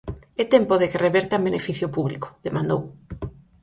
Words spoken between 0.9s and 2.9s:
que reverta en beneficio público", demandou.